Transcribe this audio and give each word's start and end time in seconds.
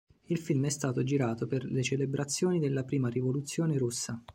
Il 0.29 0.39
film 0.39 0.65
è 0.65 0.69
stato 0.69 1.03
girato 1.03 1.45
per 1.45 1.63
le 1.63 1.83
celebrazioni 1.83 2.57
della 2.57 2.83
prima 2.83 3.07
Rivoluzione 3.07 3.77
Russa. 3.77 4.19